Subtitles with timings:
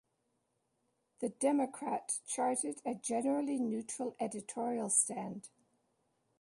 [1.19, 5.49] The "Democrat" charted a generally neutral editorial stand.